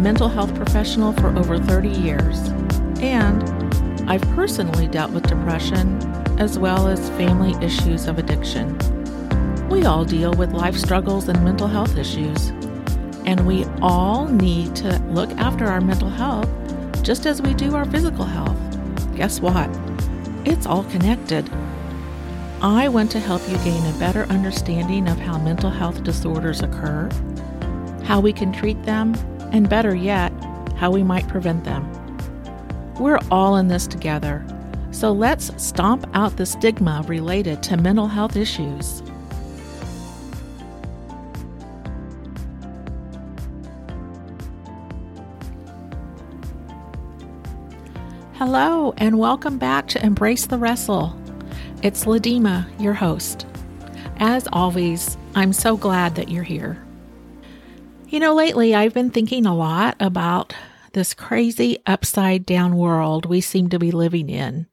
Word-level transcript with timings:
mental 0.00 0.28
health 0.28 0.54
professional 0.54 1.12
for 1.12 1.28
over 1.36 1.58
30 1.58 1.88
years, 1.88 2.48
and 3.00 3.42
I've 4.10 4.22
personally 4.34 4.88
dealt 4.88 5.12
with 5.12 5.26
depression 5.26 6.00
as 6.38 6.58
well 6.58 6.88
as 6.88 7.10
family 7.10 7.54
issues 7.64 8.06
of 8.06 8.18
addiction. 8.18 8.78
We 9.68 9.84
all 9.84 10.04
deal 10.04 10.32
with 10.32 10.52
life 10.52 10.76
struggles 10.76 11.28
and 11.28 11.44
mental 11.44 11.68
health 11.68 11.96
issues, 11.96 12.48
and 13.26 13.46
we 13.46 13.64
all 13.82 14.26
need 14.26 14.74
to 14.76 14.98
look 15.10 15.30
after 15.32 15.66
our 15.66 15.80
mental 15.80 16.08
health 16.08 16.48
just 17.02 17.26
as 17.26 17.42
we 17.42 17.54
do 17.54 17.74
our 17.76 17.84
physical 17.84 18.24
health. 18.24 18.56
Guess 19.16 19.40
what? 19.40 19.68
It's 20.44 20.66
all 20.66 20.84
connected. 20.84 21.48
I 22.62 22.88
want 22.88 23.10
to 23.12 23.20
help 23.20 23.46
you 23.48 23.56
gain 23.58 23.84
a 23.86 23.98
better 23.98 24.24
understanding 24.24 25.08
of 25.08 25.18
how 25.18 25.38
mental 25.38 25.70
health 25.70 26.02
disorders 26.02 26.62
occur, 26.62 27.08
how 28.04 28.20
we 28.20 28.32
can 28.32 28.52
treat 28.52 28.82
them, 28.84 29.14
and 29.52 29.68
better 29.68 29.94
yet, 29.94 30.32
how 30.76 30.90
we 30.90 31.02
might 31.02 31.28
prevent 31.28 31.64
them. 31.64 31.90
We're 32.98 33.20
all 33.30 33.56
in 33.56 33.68
this 33.68 33.86
together, 33.86 34.44
so 34.90 35.12
let's 35.12 35.50
stomp 35.62 36.06
out 36.14 36.36
the 36.36 36.46
stigma 36.46 37.04
related 37.06 37.62
to 37.64 37.76
mental 37.76 38.08
health 38.08 38.36
issues. 38.36 39.02
Hello, 48.34 48.94
and 48.96 49.18
welcome 49.18 49.58
back 49.58 49.86
to 49.88 50.04
Embrace 50.04 50.46
the 50.46 50.56
Wrestle. 50.56 51.14
It's 51.82 52.06
Ladima, 52.06 52.66
your 52.80 52.94
host. 52.94 53.46
As 54.16 54.48
always, 54.52 55.16
I'm 55.34 55.52
so 55.52 55.76
glad 55.76 56.14
that 56.14 56.30
you're 56.30 56.42
here. 56.42 56.82
You 58.10 58.18
know, 58.18 58.34
lately 58.34 58.74
I've 58.74 58.92
been 58.92 59.12
thinking 59.12 59.46
a 59.46 59.54
lot 59.54 59.94
about 60.00 60.52
this 60.94 61.14
crazy 61.14 61.78
upside 61.86 62.44
down 62.44 62.76
world 62.76 63.24
we 63.24 63.40
seem 63.40 63.68
to 63.68 63.78
be 63.78 63.92
living 63.92 64.28
in 64.28 64.66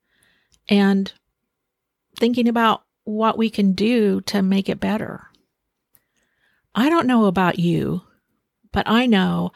and 0.68 1.14
thinking 2.18 2.48
about 2.48 2.82
what 3.04 3.38
we 3.38 3.52
can 3.52 3.74
do 3.74 4.22
to 4.22 4.42
make 4.42 4.68
it 4.70 4.80
better. 4.80 5.28
I 6.74 6.90
don't 6.90 7.06
know 7.06 7.26
about 7.26 7.60
you, 7.60 8.02
but 8.72 8.90
I 8.90 9.06
know 9.06 9.52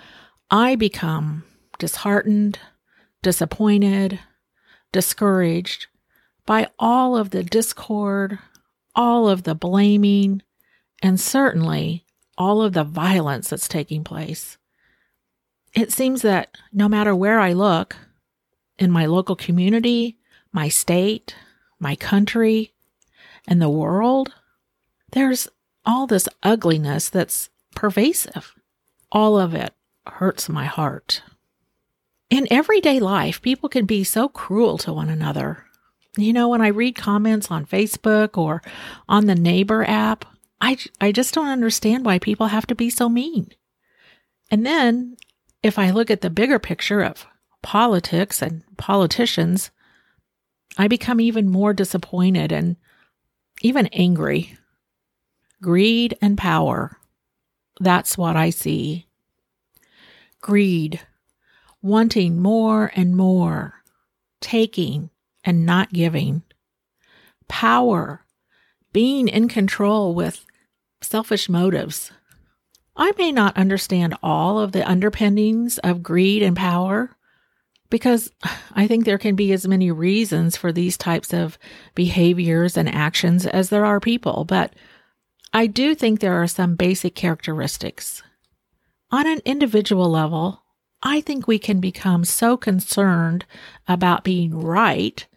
I 0.52 0.76
become 0.76 1.44
disheartened, 1.80 2.60
disappointed, 3.24 4.20
discouraged 4.92 5.88
by 6.46 6.68
all 6.78 7.18
of 7.18 7.32
the 7.32 7.42
discord, 7.42 8.38
all 8.94 9.28
of 9.28 9.42
the 9.42 9.56
blaming, 9.56 10.44
and 11.02 11.20
certainly 11.20 12.06
all 12.42 12.64
of 12.64 12.74
the 12.74 12.84
violence 12.84 13.50
that's 13.50 13.68
taking 13.68 14.04
place. 14.04 14.58
It 15.76 15.92
seems 15.92 16.24
that 16.24 16.58
no 16.74 16.90
matter 16.90 17.16
where 17.16 17.40
I 17.40 17.54
look, 17.54 17.96
in 18.80 18.90
my 18.90 19.06
local 19.06 19.36
community, 19.36 20.18
my 20.52 20.68
state, 20.68 21.36
my 21.80 21.96
country, 21.96 22.74
and 23.48 23.62
the 23.62 23.70
world, 23.70 24.34
there's 25.12 25.48
all 25.86 26.08
this 26.08 26.28
ugliness 26.42 27.10
that's 27.10 27.50
pervasive. 27.76 28.56
All 29.12 29.38
of 29.38 29.54
it 29.54 29.76
hurts 30.08 30.50
my 30.50 30.66
heart. 30.66 31.22
In 32.32 32.48
everyday 32.50 33.00
life, 33.00 33.40
people 33.40 33.70
can 33.70 33.86
be 33.86 34.04
so 34.04 34.28
cruel 34.28 34.80
to 34.80 34.92
one 34.92 35.10
another. 35.10 35.66
You 36.18 36.34
know, 36.34 36.50
when 36.50 36.62
I 36.62 36.70
read 36.70 36.96
comments 36.96 37.52
on 37.52 37.68
Facebook 37.68 38.36
or 38.36 38.64
on 39.08 39.28
the 39.28 39.36
Neighbor 39.36 39.86
app, 39.88 40.26
I, 40.62 40.78
I 41.02 41.12
just 41.12 41.34
don't 41.34 41.48
understand 41.48 42.06
why 42.06 42.20
people 42.20 42.48
have 42.48 42.68
to 42.68 42.76
be 42.76 42.90
so 42.90 43.10
mean. 43.10 43.52
And 44.52 44.66
then 44.66 45.18
if 45.64 45.80
I 45.80 45.90
look 45.90 46.12
at 46.12 46.22
the 46.22 46.30
bigger 46.30 46.60
picture 46.60 47.02
of 47.02 47.26
politics 47.64 48.42
and 48.42 48.64
politicians, 48.78 49.72
I 50.78 50.88
become 50.88 51.20
even 51.20 51.50
more 51.50 51.74
disappointed 51.74 52.52
and 52.52 52.78
even 53.62 53.88
angry. 53.88 54.58
Greed 55.62 56.18
and 56.22 56.38
power. 56.38 56.98
That's 57.80 58.18
what 58.18 58.36
I 58.36 58.52
see. 58.52 59.08
Greed, 60.42 61.00
wanting 61.82 62.42
more 62.42 62.92
and 62.96 63.16
more, 63.16 63.84
taking 64.40 65.10
and 65.44 65.66
not 65.66 65.92
giving. 65.94 66.44
Power, 67.48 68.26
being 68.94 69.28
in 69.28 69.48
control 69.48 70.14
with 70.16 70.46
selfish 71.02 71.50
motives. 71.50 72.12
I 72.96 73.14
may 73.18 73.32
not 73.32 73.58
understand 73.58 74.16
all 74.22 74.60
of 74.60 74.72
the 74.72 74.88
underpinnings 74.88 75.78
of 75.80 76.04
greed 76.04 76.44
and 76.44 76.56
power 76.56 77.16
because 77.90 78.32
I 78.74 78.88
think 78.88 79.06
there 79.06 79.18
can 79.18 79.36
be 79.36 79.52
as 79.54 79.68
many 79.68 79.92
reasons 79.92 80.58
for 80.58 80.72
these 80.72 80.98
types 80.98 81.34
of 81.34 81.58
behaviors 81.94 82.78
and 82.78 82.90
actions 82.90 83.46
as 83.46 83.70
there 83.70 83.86
are 83.86 84.00
people, 84.00 84.46
but 84.46 84.74
I 85.54 85.68
do 85.68 85.94
think 85.94 86.20
there 86.20 86.42
are 86.42 86.48
some 86.48 86.76
basic 86.76 87.16
characteristics. 87.16 88.24
On 89.12 89.28
an 89.28 89.42
individual 89.44 90.10
level, 90.10 90.64
I 91.04 91.20
think 91.22 91.48
we 91.48 91.60
can 91.60 91.80
become 91.80 92.24
so 92.24 92.56
concerned 92.56 93.46
about 93.88 94.24
being 94.24 94.56
right 94.56 95.28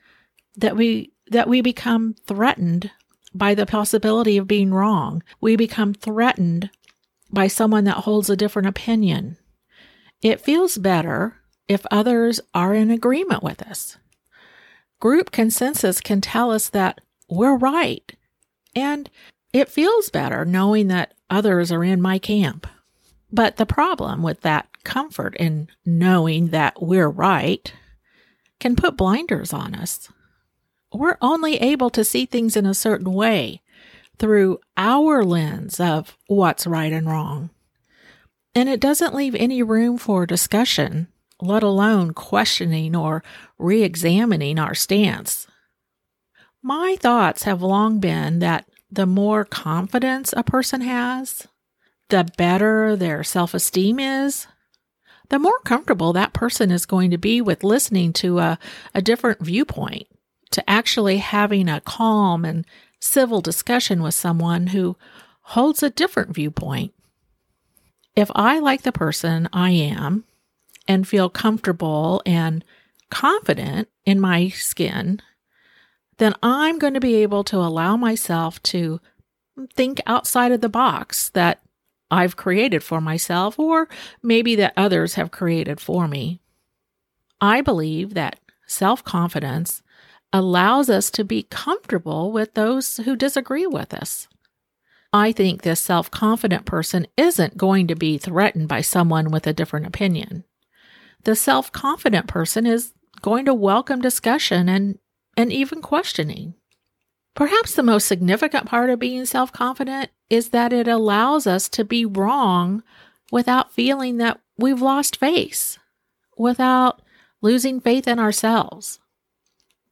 that 0.56 0.76
we 0.76 1.12
that 1.30 1.48
we 1.48 1.60
become 1.62 2.14
threatened 2.26 2.90
by 3.34 3.54
the 3.54 3.66
possibility 3.66 4.36
of 4.36 4.46
being 4.46 4.72
wrong. 4.72 5.22
We 5.40 5.56
become 5.56 5.92
threatened 5.92 6.70
by 7.30 7.48
someone 7.48 7.84
that 7.84 8.04
holds 8.04 8.30
a 8.30 8.36
different 8.36 8.68
opinion. 8.68 9.36
It 10.22 10.40
feels 10.40 10.78
better 10.78 11.36
if 11.68 11.84
others 11.90 12.40
are 12.54 12.74
in 12.74 12.90
agreement 12.90 13.42
with 13.42 13.62
us. 13.62 13.98
Group 15.00 15.32
consensus 15.32 16.00
can 16.00 16.20
tell 16.20 16.50
us 16.50 16.68
that 16.70 17.00
we're 17.28 17.56
right, 17.56 18.14
and 18.74 19.10
it 19.52 19.68
feels 19.68 20.10
better 20.10 20.44
knowing 20.44 20.88
that 20.88 21.14
others 21.28 21.72
are 21.72 21.84
in 21.84 22.00
my 22.00 22.18
camp. 22.18 22.66
But 23.32 23.56
the 23.56 23.66
problem 23.66 24.22
with 24.22 24.42
that 24.42 24.68
comfort 24.84 25.34
in 25.36 25.68
knowing 25.84 26.48
that 26.48 26.80
we're 26.80 27.08
right 27.08 27.72
can 28.60 28.76
put 28.76 28.96
blinders 28.96 29.52
on 29.52 29.74
us 29.74 30.08
we're 30.94 31.18
only 31.20 31.56
able 31.56 31.90
to 31.90 32.04
see 32.04 32.26
things 32.26 32.56
in 32.56 32.66
a 32.66 32.74
certain 32.74 33.12
way 33.12 33.60
through 34.18 34.60
our 34.76 35.24
lens 35.24 35.80
of 35.80 36.16
what's 36.28 36.66
right 36.66 36.92
and 36.92 37.08
wrong. 37.08 37.50
And 38.54 38.68
it 38.68 38.80
doesn't 38.80 39.14
leave 39.14 39.34
any 39.34 39.62
room 39.62 39.98
for 39.98 40.26
discussion, 40.26 41.08
let 41.42 41.62
alone 41.62 42.12
questioning 42.12 42.94
or 42.94 43.24
re 43.58 43.82
examining 43.82 44.58
our 44.58 44.74
stance. 44.74 45.48
My 46.62 46.96
thoughts 47.00 47.42
have 47.42 47.62
long 47.62 47.98
been 47.98 48.38
that 48.38 48.66
the 48.90 49.06
more 49.06 49.44
confidence 49.44 50.32
a 50.36 50.44
person 50.44 50.80
has, 50.82 51.48
the 52.10 52.30
better 52.36 52.94
their 52.94 53.24
self 53.24 53.54
esteem 53.54 53.98
is, 53.98 54.46
the 55.30 55.40
more 55.40 55.58
comfortable 55.64 56.12
that 56.12 56.32
person 56.32 56.70
is 56.70 56.86
going 56.86 57.10
to 57.10 57.18
be 57.18 57.40
with 57.40 57.64
listening 57.64 58.12
to 58.12 58.38
a, 58.38 58.58
a 58.94 59.02
different 59.02 59.40
viewpoint 59.40 60.06
to 60.54 60.70
actually 60.70 61.18
having 61.18 61.68
a 61.68 61.80
calm 61.80 62.44
and 62.44 62.64
civil 63.00 63.40
discussion 63.40 64.02
with 64.02 64.14
someone 64.14 64.68
who 64.68 64.96
holds 65.42 65.82
a 65.82 65.90
different 65.90 66.32
viewpoint. 66.32 66.94
If 68.14 68.30
I 68.36 68.60
like 68.60 68.82
the 68.82 68.92
person 68.92 69.48
I 69.52 69.70
am 69.70 70.24
and 70.86 71.08
feel 71.08 71.28
comfortable 71.28 72.22
and 72.24 72.64
confident 73.10 73.88
in 74.06 74.20
my 74.20 74.48
skin, 74.48 75.20
then 76.18 76.34
I'm 76.40 76.78
going 76.78 76.94
to 76.94 77.00
be 77.00 77.16
able 77.16 77.42
to 77.44 77.56
allow 77.56 77.96
myself 77.96 78.62
to 78.64 79.00
think 79.74 80.00
outside 80.06 80.52
of 80.52 80.60
the 80.60 80.68
box 80.68 81.30
that 81.30 81.60
I've 82.12 82.36
created 82.36 82.84
for 82.84 83.00
myself 83.00 83.58
or 83.58 83.88
maybe 84.22 84.54
that 84.54 84.72
others 84.76 85.14
have 85.14 85.32
created 85.32 85.80
for 85.80 86.06
me. 86.06 86.40
I 87.40 87.60
believe 87.60 88.14
that 88.14 88.38
self 88.66 89.02
confidence 89.02 89.82
allows 90.34 90.90
us 90.90 91.12
to 91.12 91.24
be 91.24 91.44
comfortable 91.44 92.32
with 92.32 92.54
those 92.54 92.96
who 92.98 93.14
disagree 93.14 93.68
with 93.68 93.94
us. 93.94 94.26
I 95.12 95.30
think 95.30 95.62
this 95.62 95.78
self 95.78 96.10
confident 96.10 96.66
person 96.66 97.06
isn't 97.16 97.56
going 97.56 97.86
to 97.86 97.94
be 97.94 98.18
threatened 98.18 98.66
by 98.66 98.80
someone 98.80 99.30
with 99.30 99.46
a 99.46 99.52
different 99.52 99.86
opinion. 99.86 100.42
The 101.22 101.36
self 101.36 101.70
confident 101.70 102.26
person 102.26 102.66
is 102.66 102.92
going 103.22 103.44
to 103.44 103.54
welcome 103.54 104.02
discussion 104.02 104.68
and, 104.68 104.98
and 105.36 105.52
even 105.52 105.80
questioning. 105.80 106.54
Perhaps 107.36 107.76
the 107.76 107.84
most 107.84 108.06
significant 108.06 108.66
part 108.66 108.90
of 108.90 108.98
being 108.98 109.26
self 109.26 109.52
confident 109.52 110.10
is 110.28 110.48
that 110.48 110.72
it 110.72 110.88
allows 110.88 111.46
us 111.46 111.68
to 111.68 111.84
be 111.84 112.04
wrong 112.04 112.82
without 113.30 113.72
feeling 113.72 114.16
that 114.16 114.40
we've 114.58 114.82
lost 114.82 115.14
face, 115.14 115.78
without 116.36 117.02
losing 117.40 117.80
faith 117.80 118.08
in 118.08 118.18
ourselves. 118.18 118.98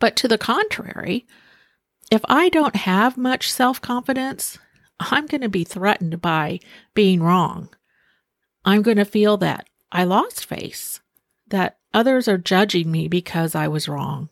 But 0.03 0.17
to 0.17 0.27
the 0.27 0.37
contrary, 0.37 1.29
if 2.11 2.23
I 2.25 2.49
don't 2.49 2.75
have 2.75 3.17
much 3.17 3.53
self 3.53 3.81
confidence, 3.81 4.59
I'm 4.99 5.27
going 5.27 5.43
to 5.43 5.49
be 5.49 5.63
threatened 5.63 6.21
by 6.21 6.59
being 6.93 7.23
wrong. 7.23 7.69
I'm 8.65 8.83
going 8.83 8.97
to 8.97 9.05
feel 9.05 9.37
that 9.37 9.69
I 9.93 10.03
lost 10.03 10.45
face, 10.45 10.99
that 11.47 11.79
others 11.95 12.27
are 12.27 12.37
judging 12.37 12.91
me 12.91 13.07
because 13.07 13.55
I 13.55 13.69
was 13.69 13.89
wrong. 13.89 14.29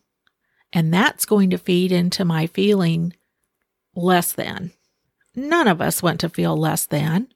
And 0.72 0.92
that's 0.92 1.24
going 1.24 1.50
to 1.50 1.56
feed 1.56 1.92
into 1.92 2.24
my 2.24 2.48
feeling 2.48 3.14
less 3.94 4.32
than. 4.32 4.72
None 5.36 5.68
of 5.68 5.80
us 5.80 6.02
want 6.02 6.18
to 6.18 6.28
feel 6.28 6.56
less 6.56 6.84
than. 6.84 7.28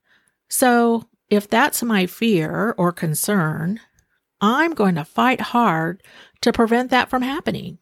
So 0.48 1.04
if 1.30 1.48
that's 1.48 1.84
my 1.84 2.06
fear 2.06 2.74
or 2.76 2.90
concern, 2.90 3.78
I'm 4.40 4.74
going 4.74 4.96
to 4.96 5.04
fight 5.04 5.40
hard 5.40 6.02
to 6.40 6.52
prevent 6.52 6.90
that 6.90 7.08
from 7.08 7.22
happening. 7.22 7.78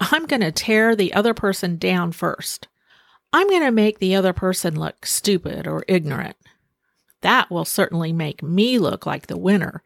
I'm 0.00 0.26
going 0.26 0.42
to 0.42 0.52
tear 0.52 0.94
the 0.94 1.14
other 1.14 1.34
person 1.34 1.76
down 1.76 2.12
first. 2.12 2.68
I'm 3.32 3.48
going 3.48 3.62
to 3.62 3.70
make 3.70 3.98
the 3.98 4.14
other 4.14 4.32
person 4.32 4.78
look 4.78 5.06
stupid 5.06 5.66
or 5.66 5.84
ignorant. 5.88 6.36
That 7.22 7.50
will 7.50 7.64
certainly 7.64 8.12
make 8.12 8.42
me 8.42 8.78
look 8.78 9.06
like 9.06 9.26
the 9.26 9.38
winner, 9.38 9.82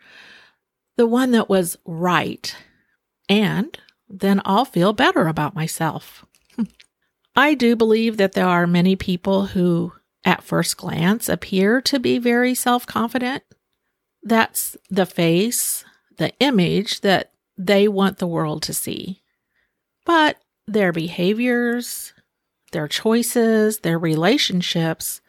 the 0.96 1.06
one 1.06 1.30
that 1.30 1.48
was 1.48 1.78
right. 1.84 2.54
And 3.28 3.78
then 4.08 4.42
I'll 4.44 4.64
feel 4.64 4.92
better 4.92 5.28
about 5.28 5.54
myself. 5.54 6.26
I 7.36 7.54
do 7.54 7.76
believe 7.76 8.16
that 8.16 8.32
there 8.32 8.46
are 8.46 8.66
many 8.66 8.96
people 8.96 9.46
who, 9.46 9.92
at 10.24 10.42
first 10.42 10.76
glance, 10.76 11.28
appear 11.28 11.80
to 11.82 11.98
be 11.98 12.18
very 12.18 12.54
self 12.54 12.86
confident. 12.86 13.44
That's 14.22 14.76
the 14.90 15.06
face, 15.06 15.84
the 16.18 16.32
image 16.40 17.00
that 17.00 17.32
they 17.56 17.88
want 17.88 18.18
the 18.18 18.26
world 18.26 18.62
to 18.64 18.74
see. 18.74 19.22
But 20.10 20.38
their 20.66 20.90
behaviors, 20.90 22.14
their 22.72 22.88
choices, 22.88 23.78
their 23.78 23.96
relationships 23.96 25.20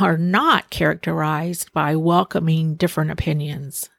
are 0.00 0.16
not 0.16 0.70
characterized 0.70 1.70
by 1.74 1.94
welcoming 1.96 2.74
different 2.74 3.10
opinions. 3.10 3.90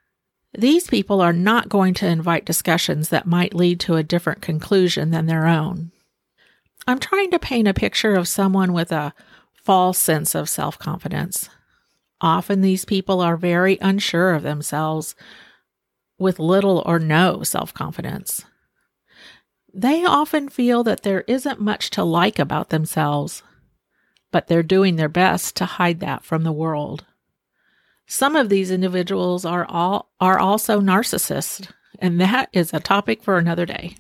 These 0.58 0.88
people 0.88 1.22
are 1.22 1.32
not 1.32 1.70
going 1.70 1.94
to 1.96 2.08
invite 2.08 2.44
discussions 2.44 3.10
that 3.10 3.28
might 3.28 3.54
lead 3.54 3.80
to 3.82 3.98
a 3.98 4.04
different 4.04 4.42
conclusion 4.42 5.12
than 5.12 5.28
their 5.28 5.46
own. 5.46 5.92
I'm 6.88 6.98
trying 6.98 7.30
to 7.30 7.38
paint 7.38 7.68
a 7.68 7.74
picture 7.76 8.16
of 8.16 8.28
someone 8.28 8.74
with 8.74 8.92
a 8.92 9.14
false 9.64 10.00
sense 10.00 10.34
of 10.34 10.50
self 10.50 10.80
confidence. 10.80 11.50
Often 12.20 12.62
these 12.62 12.84
people 12.84 13.22
are 13.22 13.38
very 13.38 13.78
unsure 13.80 14.34
of 14.34 14.42
themselves 14.42 15.14
with 16.18 16.40
little 16.40 16.82
or 16.84 16.98
no 16.98 17.44
self 17.44 17.72
confidence. 17.76 18.44
They 19.78 20.06
often 20.06 20.48
feel 20.48 20.86
that 20.86 21.04
there 21.04 21.26
isn't 21.28 21.60
much 21.60 21.90
to 21.92 22.04
like 22.06 22.40
about 22.40 22.70
themselves, 22.70 23.44
but 24.32 24.48
they're 24.48 24.64
doing 24.64 24.96
their 24.96 25.10
best 25.10 25.58
to 25.58 25.66
hide 25.66 26.00
that 26.00 26.24
from 26.24 26.44
the 26.44 26.54
world. 26.54 27.04
Some 28.08 28.38
of 28.38 28.48
these 28.48 28.72
individuals 28.72 29.44
are 29.44 29.66
all 29.66 30.14
are 30.22 30.40
also 30.40 30.80
narcissists, 30.80 31.70
and 32.00 32.22
that 32.22 32.48
is 32.54 32.74
a 32.74 32.80
topic 32.80 33.22
for 33.22 33.38
another 33.38 33.66
day. 33.66 33.98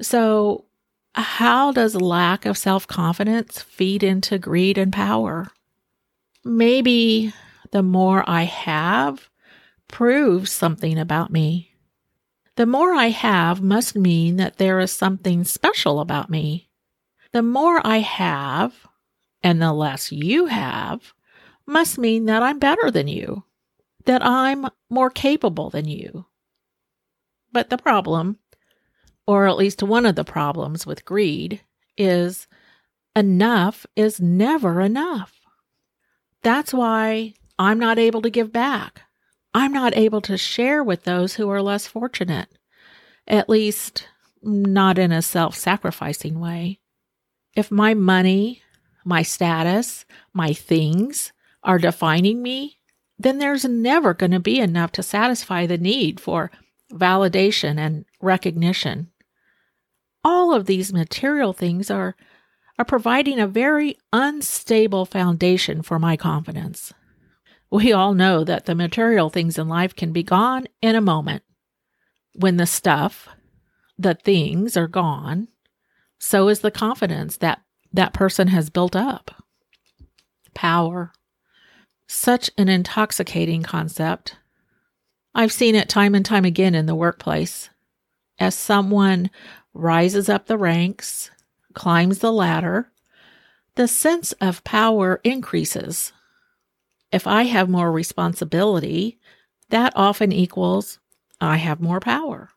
So, 0.00 0.64
how 1.14 1.70
does 1.70 1.94
lack 1.94 2.44
of 2.44 2.58
self-confidence 2.58 3.62
feed 3.62 4.02
into 4.02 4.38
greed 4.38 4.76
and 4.76 4.92
power? 4.92 5.52
Maybe 6.44 7.32
the 7.70 7.84
more 7.84 8.28
I 8.28 8.42
have 8.42 9.28
proves 9.86 10.50
something 10.50 10.98
about 10.98 11.30
me. 11.30 11.71
The 12.62 12.66
more 12.66 12.94
I 12.94 13.08
have 13.08 13.60
must 13.60 13.96
mean 13.96 14.36
that 14.36 14.58
there 14.58 14.78
is 14.78 14.92
something 14.92 15.42
special 15.42 15.98
about 15.98 16.30
me. 16.30 16.70
The 17.32 17.42
more 17.42 17.84
I 17.84 17.98
have, 17.98 18.86
and 19.42 19.60
the 19.60 19.72
less 19.72 20.12
you 20.12 20.46
have, 20.46 21.12
must 21.66 21.98
mean 21.98 22.26
that 22.26 22.40
I'm 22.40 22.60
better 22.60 22.88
than 22.88 23.08
you, 23.08 23.42
that 24.04 24.24
I'm 24.24 24.68
more 24.88 25.10
capable 25.10 25.70
than 25.70 25.88
you. 25.88 26.26
But 27.50 27.68
the 27.68 27.78
problem, 27.78 28.38
or 29.26 29.48
at 29.48 29.56
least 29.56 29.82
one 29.82 30.06
of 30.06 30.14
the 30.14 30.22
problems 30.22 30.86
with 30.86 31.04
greed, 31.04 31.62
is 31.98 32.46
enough 33.16 33.86
is 33.96 34.20
never 34.20 34.80
enough. 34.80 35.34
That's 36.42 36.72
why 36.72 37.34
I'm 37.58 37.80
not 37.80 37.98
able 37.98 38.22
to 38.22 38.30
give 38.30 38.52
back. 38.52 39.02
I'm 39.54 39.72
not 39.72 39.96
able 39.96 40.20
to 40.22 40.38
share 40.38 40.82
with 40.82 41.04
those 41.04 41.34
who 41.34 41.48
are 41.50 41.62
less 41.62 41.86
fortunate, 41.86 42.48
at 43.26 43.48
least 43.48 44.08
not 44.42 44.98
in 44.98 45.12
a 45.12 45.22
self 45.22 45.54
sacrificing 45.54 46.40
way. 46.40 46.80
If 47.54 47.70
my 47.70 47.94
money, 47.94 48.62
my 49.04 49.22
status, 49.22 50.04
my 50.32 50.52
things 50.52 51.32
are 51.62 51.78
defining 51.78 52.42
me, 52.42 52.78
then 53.18 53.38
there's 53.38 53.64
never 53.64 54.14
going 54.14 54.32
to 54.32 54.40
be 54.40 54.58
enough 54.58 54.92
to 54.92 55.02
satisfy 55.02 55.66
the 55.66 55.78
need 55.78 56.18
for 56.18 56.50
validation 56.92 57.78
and 57.78 58.04
recognition. 58.20 59.08
All 60.24 60.54
of 60.54 60.66
these 60.66 60.92
material 60.92 61.52
things 61.52 61.90
are, 61.90 62.16
are 62.78 62.84
providing 62.84 63.38
a 63.38 63.46
very 63.46 63.96
unstable 64.12 65.04
foundation 65.04 65.82
for 65.82 65.98
my 65.98 66.16
confidence. 66.16 66.92
We 67.72 67.90
all 67.90 68.12
know 68.12 68.44
that 68.44 68.66
the 68.66 68.74
material 68.74 69.30
things 69.30 69.56
in 69.56 69.66
life 69.66 69.96
can 69.96 70.12
be 70.12 70.22
gone 70.22 70.66
in 70.82 70.94
a 70.94 71.00
moment. 71.00 71.42
When 72.34 72.58
the 72.58 72.66
stuff, 72.66 73.28
the 73.98 74.12
things 74.12 74.76
are 74.76 74.86
gone, 74.86 75.48
so 76.18 76.48
is 76.48 76.60
the 76.60 76.70
confidence 76.70 77.38
that 77.38 77.62
that 77.90 78.12
person 78.12 78.48
has 78.48 78.68
built 78.68 78.94
up. 78.94 79.30
Power. 80.52 81.12
Such 82.06 82.50
an 82.58 82.68
intoxicating 82.68 83.62
concept. 83.62 84.36
I've 85.34 85.50
seen 85.50 85.74
it 85.74 85.88
time 85.88 86.14
and 86.14 86.26
time 86.26 86.44
again 86.44 86.74
in 86.74 86.84
the 86.84 86.94
workplace. 86.94 87.70
As 88.38 88.54
someone 88.54 89.30
rises 89.72 90.28
up 90.28 90.44
the 90.44 90.58
ranks, 90.58 91.30
climbs 91.72 92.18
the 92.18 92.32
ladder, 92.32 92.92
the 93.76 93.88
sense 93.88 94.32
of 94.42 94.62
power 94.62 95.22
increases 95.24 96.12
if 97.12 97.26
I 97.26 97.44
have 97.44 97.68
more 97.68 97.92
responsibility, 97.92 99.18
that 99.68 99.92
often 99.94 100.32
equals 100.32 100.98
I 101.40 101.58
have 101.58 101.80
more 101.80 102.00
power. 102.00 102.50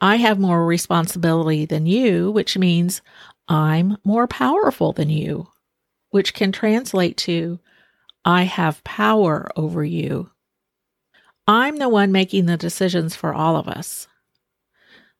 I 0.00 0.16
have 0.16 0.38
more 0.38 0.64
responsibility 0.66 1.64
than 1.64 1.86
you, 1.86 2.30
which 2.30 2.56
means 2.56 3.02
I'm 3.48 3.96
more 4.04 4.26
powerful 4.26 4.92
than 4.92 5.10
you, 5.10 5.48
which 6.10 6.34
can 6.34 6.52
translate 6.52 7.16
to 7.18 7.58
I 8.24 8.42
have 8.42 8.84
power 8.84 9.50
over 9.56 9.82
you. 9.82 10.30
I'm 11.46 11.76
the 11.76 11.88
one 11.88 12.12
making 12.12 12.46
the 12.46 12.58
decisions 12.58 13.16
for 13.16 13.32
all 13.32 13.56
of 13.56 13.66
us. 13.66 14.06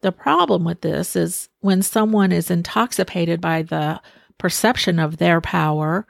The 0.03 0.13
problem 0.13 0.65
with 0.65 0.83
this 0.83 1.17
is 1.17 1.49
when 1.61 1.83
someone 1.83 2.31
is 2.33 2.51
intoxicated 2.51 3.41
by 3.41 3.63
the 3.63 4.01
perception 4.37 4.99
of 4.99 5.17
their 5.17 5.41
power 5.41 6.07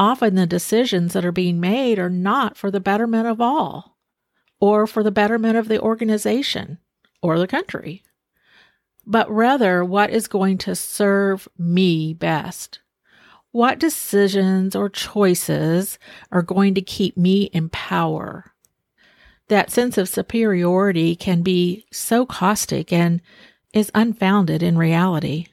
often 0.00 0.34
the 0.34 0.46
decisions 0.46 1.12
that 1.12 1.26
are 1.26 1.30
being 1.30 1.60
made 1.60 1.98
are 1.98 2.08
not 2.08 2.56
for 2.56 2.70
the 2.70 2.80
betterment 2.80 3.26
of 3.26 3.38
all 3.38 3.98
or 4.58 4.86
for 4.86 5.02
the 5.02 5.10
betterment 5.10 5.58
of 5.58 5.68
the 5.68 5.78
organization 5.78 6.78
or 7.22 7.38
the 7.38 7.46
country, 7.46 8.02
but 9.06 9.30
rather 9.30 9.84
what 9.84 10.08
is 10.08 10.26
going 10.26 10.56
to 10.56 10.74
serve 10.74 11.46
me 11.58 12.14
best. 12.14 12.80
What 13.52 13.78
decisions 13.78 14.74
or 14.74 14.88
choices 14.88 15.98
are 16.32 16.42
going 16.42 16.74
to 16.76 16.82
keep 16.82 17.18
me 17.18 17.44
in 17.52 17.68
power? 17.68 18.54
That 19.48 19.70
sense 19.70 19.98
of 19.98 20.08
superiority 20.08 21.14
can 21.14 21.42
be 21.42 21.84
so 21.92 22.24
caustic 22.24 22.90
and 22.90 23.20
is 23.74 23.90
unfounded 23.94 24.62
in 24.62 24.78
reality. 24.78 25.48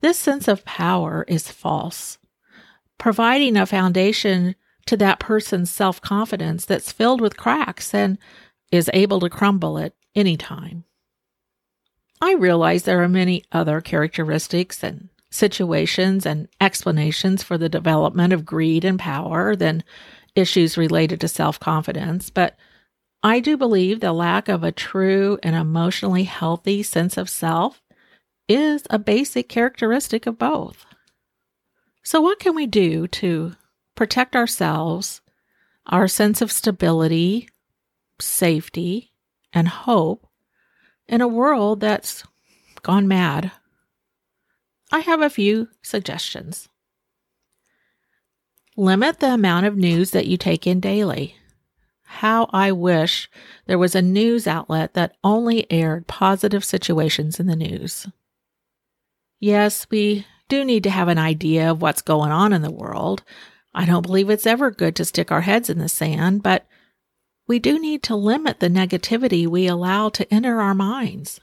This 0.00 0.18
sense 0.18 0.48
of 0.48 0.64
power 0.64 1.26
is 1.28 1.50
false 1.50 2.16
providing 3.02 3.56
a 3.56 3.66
foundation 3.66 4.54
to 4.86 4.96
that 4.96 5.18
person's 5.18 5.68
self 5.68 6.00
confidence 6.00 6.64
that's 6.64 6.92
filled 6.92 7.20
with 7.20 7.36
cracks 7.36 7.92
and 7.92 8.16
is 8.70 8.88
able 8.94 9.18
to 9.18 9.28
crumble 9.28 9.76
at 9.76 9.92
any 10.14 10.36
time. 10.36 10.84
I 12.20 12.34
realize 12.34 12.84
there 12.84 13.02
are 13.02 13.08
many 13.08 13.42
other 13.50 13.80
characteristics 13.80 14.84
and 14.84 15.08
situations 15.32 16.24
and 16.24 16.46
explanations 16.60 17.42
for 17.42 17.58
the 17.58 17.68
development 17.68 18.32
of 18.32 18.44
greed 18.44 18.84
and 18.84 19.00
power 19.00 19.56
than 19.56 19.82
issues 20.36 20.78
related 20.78 21.20
to 21.22 21.28
self 21.28 21.58
confidence, 21.58 22.30
but 22.30 22.56
I 23.20 23.40
do 23.40 23.56
believe 23.56 23.98
the 23.98 24.12
lack 24.12 24.48
of 24.48 24.62
a 24.62 24.70
true 24.70 25.40
and 25.42 25.56
emotionally 25.56 26.24
healthy 26.24 26.84
sense 26.84 27.16
of 27.16 27.28
self 27.28 27.82
is 28.48 28.84
a 28.90 29.00
basic 29.00 29.48
characteristic 29.48 30.24
of 30.28 30.38
both. 30.38 30.86
So, 32.02 32.20
what 32.20 32.40
can 32.40 32.54
we 32.54 32.66
do 32.66 33.06
to 33.08 33.54
protect 33.94 34.34
ourselves, 34.34 35.20
our 35.86 36.08
sense 36.08 36.40
of 36.40 36.50
stability, 36.50 37.48
safety, 38.20 39.12
and 39.52 39.68
hope 39.68 40.26
in 41.06 41.20
a 41.20 41.28
world 41.28 41.80
that's 41.80 42.24
gone 42.82 43.06
mad? 43.06 43.52
I 44.90 45.00
have 45.00 45.22
a 45.22 45.30
few 45.30 45.68
suggestions. 45.80 46.68
Limit 48.76 49.20
the 49.20 49.32
amount 49.32 49.66
of 49.66 49.76
news 49.76 50.10
that 50.10 50.26
you 50.26 50.36
take 50.36 50.66
in 50.66 50.80
daily. 50.80 51.36
How 52.04 52.48
I 52.52 52.72
wish 52.72 53.30
there 53.66 53.78
was 53.78 53.94
a 53.94 54.02
news 54.02 54.46
outlet 54.46 54.94
that 54.94 55.16
only 55.22 55.70
aired 55.70 56.06
positive 56.06 56.64
situations 56.64 57.38
in 57.38 57.46
the 57.46 57.56
news. 57.56 58.06
Yes, 59.40 59.86
we 59.90 60.26
do 60.52 60.66
need 60.66 60.82
to 60.82 60.90
have 60.90 61.08
an 61.08 61.16
idea 61.16 61.70
of 61.70 61.80
what's 61.80 62.02
going 62.02 62.30
on 62.30 62.52
in 62.52 62.60
the 62.60 62.70
world. 62.70 63.22
I 63.72 63.86
don't 63.86 64.02
believe 64.04 64.28
it's 64.28 64.46
ever 64.46 64.70
good 64.70 64.94
to 64.96 65.04
stick 65.06 65.32
our 65.32 65.40
heads 65.40 65.70
in 65.70 65.78
the 65.78 65.88
sand, 65.88 66.42
but 66.42 66.66
we 67.48 67.58
do 67.58 67.78
need 67.78 68.02
to 68.02 68.16
limit 68.16 68.60
the 68.60 68.68
negativity 68.68 69.46
we 69.46 69.66
allow 69.66 70.10
to 70.10 70.30
enter 70.30 70.60
our 70.60 70.74
minds. 70.74 71.40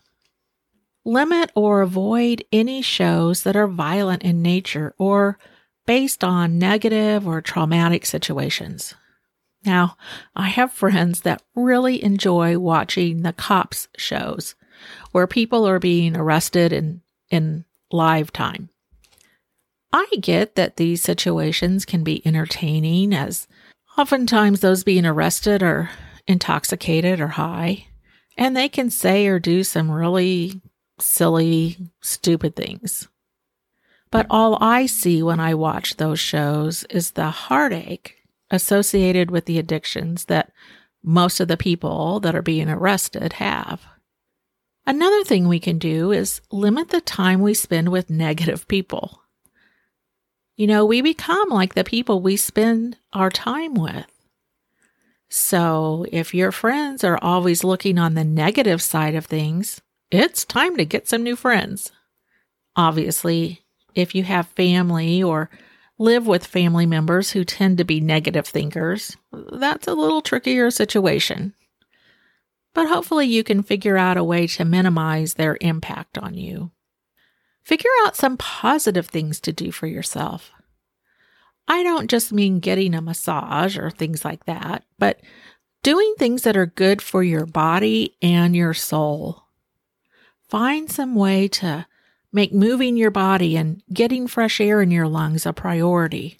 Limit 1.04 1.51
or 1.56 1.82
avoid 1.82 2.46
any 2.51 2.84
shows 2.84 3.42
that 3.42 3.56
are 3.56 3.68
violent 3.68 4.22
in 4.22 4.44
nature 4.44 4.94
or 5.00 5.39
based 5.88 6.24
on 6.24 6.60
negative 6.60 7.28
or 7.28 7.42
traumatic 7.42 8.06
situations. 8.06 8.94
Now, 9.66 9.98
I 10.36 10.50
have 10.50 10.72
friends 10.72 11.22
that 11.22 11.42
really 11.56 12.04
enjoy 12.04 12.60
watching 12.60 13.24
the 13.24 13.34
cops 13.34 13.88
shows 13.98 14.54
where 15.13 15.25
people 15.25 15.68
are 15.68 15.80
being 15.80 16.16
arrested 16.16 16.72
in, 16.72 17.01
in 17.32 17.66
live 17.92 18.32
time. 18.32 18.70
I 19.91 20.08
get 20.22 20.55
that 20.55 20.77
these 20.77 21.01
situations 21.01 21.86
can 21.86 22.03
be 22.03 22.25
entertaining 22.25 23.13
as 23.13 23.48
oftentimes 23.98 24.60
those 24.60 24.84
being 24.84 25.05
arrested 25.05 25.63
are 25.63 25.89
intoxicated 26.27 27.19
or 27.19 27.29
high, 27.29 27.88
and 28.38 28.55
they 28.55 28.69
can 28.69 28.89
say 28.89 29.27
or 29.27 29.39
do 29.39 29.63
some 29.63 29.89
really 29.89 30.62
silly, 31.00 31.77
stupid 32.01 32.55
things. 32.55 33.08
But 34.12 34.27
all 34.29 34.58
I 34.62 34.86
see 34.86 35.22
when 35.24 35.39
I 35.39 35.53
watch 35.53 35.98
those 35.98 36.19
shows 36.19 36.84
is 36.89 37.12
the 37.12 37.29
heartache 37.29 38.15
associated 38.51 39.29
with 39.31 39.46
the 39.46 39.60
addictions 39.60 40.25
that 40.25 40.51
most 41.03 41.39
of 41.39 41.48
the 41.48 41.58
people 41.58 42.19
that 42.19 42.36
are 42.36 42.41
being 42.41 42.69
arrested 42.69 43.34
have. 43.34 43.81
Another 44.86 45.24
thing 45.24 45.48
we 45.48 45.60
can 45.60 45.77
do 45.77 46.12
is 46.12 46.41
limit 46.51 46.89
the 46.89 47.01
time 47.01 47.41
we 47.41 47.53
spend 47.53 47.89
with 47.89 48.10
negative 48.10 48.67
people. 48.67 49.22
You 50.60 50.68
know, 50.68 50.84
we 50.84 51.01
become 51.01 51.48
like 51.48 51.74
the 51.74 51.86
people 51.86 52.20
we 52.20 52.36
spend 52.36 52.98
our 53.13 53.30
time 53.30 53.75
with. 53.75 54.12
So 55.30 56.06
if 56.12 56.34
your 56.34 56.51
friends 56.51 57.01
are 57.06 57.18
always 57.22 57.63
looking 57.63 57.98
on 57.98 58.13
the 58.13 58.25
negative 58.25 58.82
side 58.82 59.16
of 59.16 59.25
things, 59.25 59.80
it's 60.12 60.44
time 60.44 60.75
to 60.75 60.84
get 60.84 61.08
some 61.08 61.24
new 61.24 61.38
friends. 61.38 61.94
Obviously, 62.75 63.62
if 63.96 64.13
you 64.13 64.24
have 64.24 64.50
family 64.50 65.24
or 65.24 65.50
live 65.98 66.28
with 66.28 66.46
family 66.46 66.86
members 66.86 67.32
who 67.32 67.46
tend 67.46 67.78
to 67.78 67.86
be 67.86 68.01
negative 68.01 68.46
thinkers, 68.46 69.16
that's 69.32 69.88
a 69.88 69.94
little 69.94 70.22
trickier 70.22 70.72
situation. 70.72 71.54
But 72.74 72.89
hopefully, 72.89 73.28
you 73.28 73.46
can 73.46 73.63
figure 73.63 73.96
out 73.96 74.18
a 74.18 74.25
way 74.25 74.46
to 74.48 74.66
minimize 74.66 75.36
their 75.36 75.58
impact 75.62 76.18
on 76.18 76.34
you. 76.34 76.72
Figure 77.63 77.89
out 78.06 78.16
some 78.16 78.38
positive 78.38 79.08
things 79.08 79.39
to 79.42 79.51
do 79.51 79.72
for 79.72 79.88
yourself. 79.88 80.51
I 81.68 81.84
don't 81.84 82.10
just 82.10 82.34
mean 82.34 82.60
getting 82.60 82.96
a 82.96 83.01
massage 83.01 83.78
or 83.78 83.92
things 83.92 84.25
like 84.25 84.46
that, 84.46 84.84
but 84.98 85.22
doing 85.84 86.16
things 86.18 86.42
that 86.44 86.58
are 86.58 86.66
good 86.66 87.01
for 87.01 87.22
your 87.22 87.46
body 87.46 88.16
and 88.22 88.56
your 88.56 88.74
soul. 88.74 89.44
Find 90.48 90.92
some 90.92 91.13
way 91.13 91.48
to 91.50 91.86
Make 92.32 92.54
moving 92.54 92.96
your 92.96 93.10
body 93.10 93.58
and 93.58 93.82
getting 93.92 94.28
fresh 94.28 94.62
air 94.62 94.82
in 94.82 94.92
your 94.92 95.08
lungs 95.08 95.46
a 95.46 95.54
priority. 95.54 96.38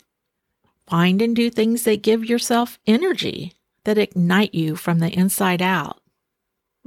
Find 0.88 1.22
and 1.22 1.36
do 1.36 1.50
things 1.50 1.84
that 1.84 2.04
give 2.04 2.26
yourself 2.26 2.78
energy, 2.86 3.54
that 3.86 3.98
ignite 3.98 4.54
you 4.54 4.76
from 4.76 5.00
the 5.00 5.12
inside 5.12 5.62
out. 5.62 6.00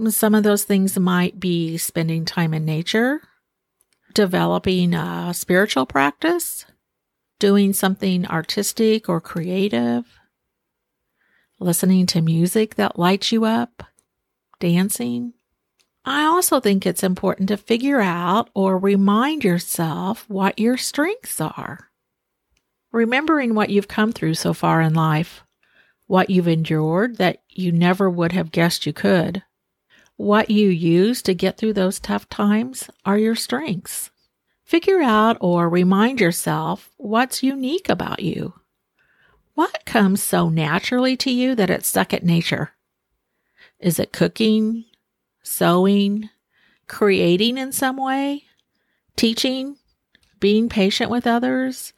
Some 0.09 0.35
of 0.35 0.45
those 0.45 0.65
things 0.65 0.99
might 0.99 1.41
be 1.41 1.77
spending 1.79 2.25
time 2.25 2.55
in 2.55 2.65
nature, 2.65 3.23
developing 4.14 4.95
a 4.95 5.33
spiritual 5.35 5.87
practice, 5.87 6.66
doing 7.38 7.73
something 7.73 8.26
artistic 8.26 9.09
or 9.09 9.21
creative, 9.21 10.04
listening 11.59 12.07
to 12.07 12.21
music 12.21 12.75
that 12.76 12.99
lights 12.99 13.33
you 13.33 13.45
up, 13.45 13.83
dancing. 14.61 15.33
I 16.04 16.25
also 16.25 16.59
think 16.59 16.85
it's 16.85 17.04
important 17.04 17.49
to 17.49 17.57
figure 17.57 18.00
out 18.00 18.50
or 18.54 18.76
remind 18.76 19.45
yourself 19.45 20.25
what 20.28 20.59
your 20.59 20.76
strengths 20.76 21.40
are. 21.40 21.88
Remembering 22.90 23.54
what 23.54 23.71
you've 23.71 23.88
come 23.88 24.12
through 24.12 24.35
so 24.35 24.52
far 24.52 24.81
in 24.81 24.95
life, 24.95 25.45
what 26.07 26.28
you've 26.28 26.49
endured 26.49 27.16
that 27.16 27.42
you 27.49 27.73
never 27.73 28.11
would 28.11 28.33
have 28.33 28.50
guessed 28.50 28.85
you 28.85 28.92
could, 28.92 29.42
what 30.16 30.50
you 30.50 30.69
use 30.69 31.23
to 31.23 31.35
get 31.35 31.57
through 31.57 31.73
those 31.73 31.99
tough 31.99 32.28
times 32.28 32.88
are 33.04 33.19
your 33.19 33.35
strengths. 33.35 34.11
Figure 34.64 35.02
out 35.02 35.37
or 35.40 35.69
remind 35.69 36.21
yourself 36.21 36.90
what's 36.97 37.42
unique 37.42 37.88
about 37.88 38.21
you. 38.21 38.54
What 39.54 39.85
comes 39.85 40.23
so 40.23 40.49
naturally 40.49 41.16
to 41.19 41.31
you 41.31 41.54
that 41.57 41.71
it's 41.71 41.88
second 41.88 42.25
nature? 42.25 42.73
Is 43.78 43.99
it 43.99 44.12
cooking, 44.12 44.85
sewing, 45.42 46.31
creating 46.87 47.59
in 47.59 47.73
some 47.73 47.97
way, 47.97 48.45
teaching, 49.16 49.76
being 50.40 50.69
patient 50.69 51.11
with 51.11 51.26
others, 51.26 51.92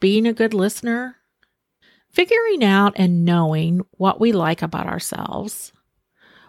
being 0.00 0.26
a 0.26 0.32
good 0.32 0.54
listener, 0.54 1.16
figuring 2.10 2.64
out 2.64 2.94
and 2.96 3.24
knowing 3.24 3.82
what 3.92 4.20
we 4.20 4.32
like 4.32 4.62
about 4.62 4.86
ourselves, 4.86 5.72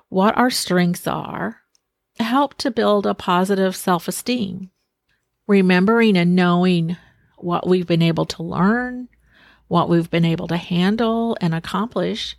what 0.09 0.37
our 0.37 0.49
strengths 0.49 1.07
are, 1.07 1.61
help 2.19 2.55
to 2.55 2.71
build 2.71 3.05
a 3.05 3.13
positive 3.13 3.75
self 3.75 4.07
esteem. 4.07 4.71
Remembering 5.47 6.17
and 6.17 6.35
knowing 6.35 6.97
what 7.37 7.67
we've 7.67 7.87
been 7.87 8.01
able 8.01 8.25
to 8.25 8.43
learn, 8.43 9.07
what 9.67 9.89
we've 9.89 10.09
been 10.09 10.25
able 10.25 10.47
to 10.47 10.57
handle 10.57 11.37
and 11.41 11.55
accomplish 11.55 12.35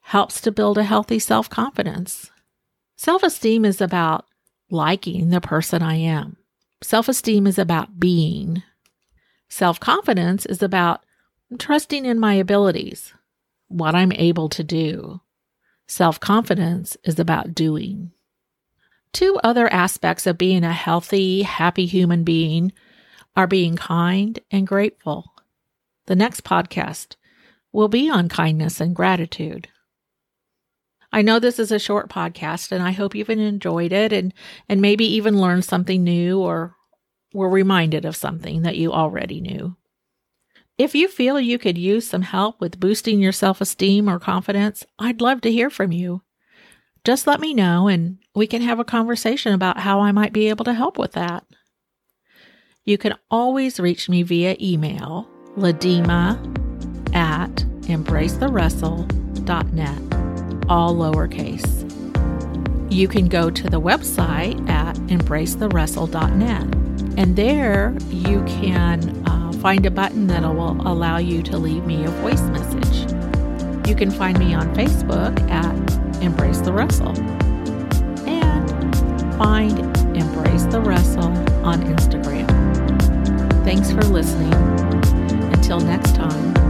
helps 0.00 0.40
to 0.40 0.50
build 0.52 0.78
a 0.78 0.84
healthy 0.84 1.18
self 1.18 1.50
confidence. 1.50 2.30
Self 2.96 3.22
esteem 3.22 3.64
is 3.64 3.80
about 3.80 4.26
liking 4.70 5.30
the 5.30 5.40
person 5.40 5.82
I 5.82 5.96
am. 5.96 6.36
Self 6.82 7.08
esteem 7.08 7.46
is 7.46 7.58
about 7.58 7.98
being. 8.00 8.62
Self 9.48 9.78
confidence 9.80 10.46
is 10.46 10.62
about 10.62 11.04
trusting 11.58 12.04
in 12.04 12.18
my 12.18 12.34
abilities, 12.34 13.12
what 13.68 13.94
I'm 13.94 14.12
able 14.12 14.48
to 14.50 14.62
do. 14.62 15.20
Self 15.90 16.20
confidence 16.20 16.96
is 17.02 17.18
about 17.18 17.52
doing. 17.52 18.12
Two 19.12 19.40
other 19.42 19.66
aspects 19.72 20.24
of 20.24 20.38
being 20.38 20.62
a 20.62 20.72
healthy, 20.72 21.42
happy 21.42 21.84
human 21.84 22.22
being 22.22 22.72
are 23.34 23.48
being 23.48 23.74
kind 23.74 24.38
and 24.52 24.68
grateful. 24.68 25.34
The 26.06 26.14
next 26.14 26.44
podcast 26.44 27.16
will 27.72 27.88
be 27.88 28.08
on 28.08 28.28
kindness 28.28 28.80
and 28.80 28.94
gratitude. 28.94 29.66
I 31.12 31.22
know 31.22 31.40
this 31.40 31.58
is 31.58 31.72
a 31.72 31.80
short 31.80 32.08
podcast 32.08 32.70
and 32.70 32.84
I 32.84 32.92
hope 32.92 33.16
you've 33.16 33.28
enjoyed 33.28 33.90
it 33.90 34.12
and, 34.12 34.32
and 34.68 34.80
maybe 34.80 35.06
even 35.06 35.40
learned 35.40 35.64
something 35.64 36.04
new 36.04 36.38
or 36.38 36.76
were 37.34 37.50
reminded 37.50 38.04
of 38.04 38.14
something 38.14 38.62
that 38.62 38.76
you 38.76 38.92
already 38.92 39.40
knew. 39.40 39.76
If 40.80 40.94
you 40.94 41.08
feel 41.08 41.38
you 41.38 41.58
could 41.58 41.76
use 41.76 42.08
some 42.08 42.22
help 42.22 42.58
with 42.58 42.80
boosting 42.80 43.20
your 43.20 43.32
self 43.32 43.60
esteem 43.60 44.08
or 44.08 44.18
confidence, 44.18 44.82
I'd 44.98 45.20
love 45.20 45.42
to 45.42 45.52
hear 45.52 45.68
from 45.68 45.92
you. 45.92 46.22
Just 47.04 47.26
let 47.26 47.38
me 47.38 47.52
know 47.52 47.86
and 47.86 48.16
we 48.34 48.46
can 48.46 48.62
have 48.62 48.78
a 48.78 48.84
conversation 48.84 49.52
about 49.52 49.80
how 49.80 50.00
I 50.00 50.10
might 50.10 50.32
be 50.32 50.48
able 50.48 50.64
to 50.64 50.72
help 50.72 50.96
with 50.96 51.12
that. 51.12 51.44
You 52.86 52.96
can 52.96 53.14
always 53.30 53.78
reach 53.78 54.08
me 54.08 54.22
via 54.22 54.56
email, 54.58 55.28
ladima 55.54 56.38
at 57.14 57.54
embracethewrestle.net 57.82 59.98
all 60.70 60.96
lowercase. 60.96 61.90
You 62.90 63.06
can 63.06 63.28
go 63.28 63.50
to 63.50 63.68
the 63.68 63.82
website 63.82 64.66
at 64.70 64.96
embracethewrestle.net, 64.96 66.74
and 67.18 67.36
there 67.36 67.94
you 68.08 68.42
can 68.44 69.19
find 69.60 69.84
a 69.84 69.90
button 69.90 70.26
that 70.26 70.42
will 70.42 70.80
allow 70.88 71.18
you 71.18 71.42
to 71.42 71.58
leave 71.58 71.84
me 71.84 72.04
a 72.04 72.08
voice 72.08 72.40
message. 72.42 73.10
You 73.86 73.94
can 73.94 74.10
find 74.10 74.38
me 74.38 74.54
on 74.54 74.74
Facebook 74.74 75.38
at 75.50 76.22
Embrace 76.22 76.60
the 76.60 76.72
Wrestle 76.72 77.16
and 78.26 79.36
find 79.36 79.78
Embrace 80.16 80.64
the 80.64 80.80
Wrestle 80.80 81.28
on 81.64 81.82
Instagram. 81.82 82.48
Thanks 83.64 83.92
for 83.92 84.02
listening. 84.02 84.54
Until 85.52 85.80
next 85.80 86.14
time. 86.14 86.69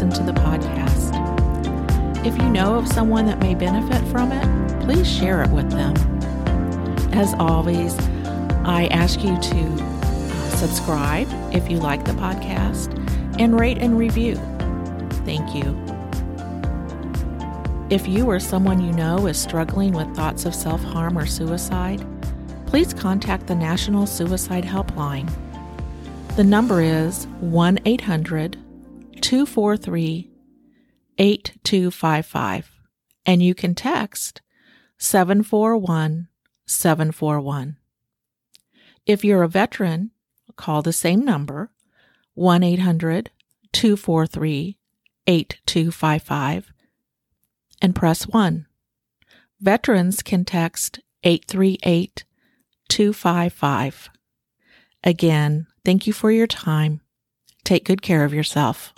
Listen 0.00 0.24
to 0.24 0.32
the 0.32 0.40
podcast. 0.40 1.14
If 2.24 2.34
you 2.38 2.48
know 2.48 2.74
of 2.76 2.88
someone 2.88 3.26
that 3.26 3.38
may 3.38 3.54
benefit 3.54 4.02
from 4.08 4.32
it, 4.32 4.80
please 4.82 5.06
share 5.06 5.42
it 5.42 5.50
with 5.50 5.70
them. 5.70 5.94
As 7.12 7.34
always, 7.34 7.98
I 8.64 8.88
ask 8.92 9.22
you 9.22 9.38
to 9.38 9.58
uh, 9.58 10.50
subscribe 10.56 11.28
if 11.52 11.70
you 11.70 11.78
like 11.78 12.06
the 12.06 12.12
podcast 12.12 12.96
and 13.38 13.60
rate 13.60 13.76
and 13.76 13.98
review. 13.98 14.36
Thank 15.26 15.54
you. 15.54 15.78
If 17.90 18.08
you 18.08 18.24
or 18.24 18.40
someone 18.40 18.80
you 18.80 18.92
know 18.92 19.26
is 19.26 19.36
struggling 19.36 19.92
with 19.92 20.16
thoughts 20.16 20.46
of 20.46 20.54
self 20.54 20.82
harm 20.82 21.18
or 21.18 21.26
suicide, 21.26 22.02
please 22.66 22.94
contact 22.94 23.48
the 23.48 23.54
National 23.54 24.06
Suicide 24.06 24.64
Helpline. 24.64 25.30
The 26.36 26.44
number 26.44 26.80
is 26.80 27.26
1 27.40 27.80
800 27.84 28.56
243 29.20 30.30
8255, 31.18 32.70
and 33.26 33.42
you 33.42 33.54
can 33.54 33.74
text 33.74 34.40
741 34.98 36.28
741. 36.66 37.76
If 39.06 39.24
you're 39.24 39.42
a 39.42 39.48
veteran, 39.48 40.12
call 40.56 40.82
the 40.82 40.92
same 40.92 41.24
number 41.24 41.70
1 42.34 42.62
800 42.62 43.30
243 43.72 44.76
8255 45.26 46.72
and 47.82 47.94
press 47.94 48.26
1. 48.26 48.66
Veterans 49.60 50.22
can 50.22 50.44
text 50.44 51.00
838 51.22 52.24
255. 52.88 54.10
Again, 55.02 55.66
thank 55.84 56.06
you 56.06 56.12
for 56.12 56.30
your 56.30 56.46
time. 56.46 57.00
Take 57.64 57.84
good 57.84 58.02
care 58.02 58.24
of 58.24 58.34
yourself. 58.34 58.92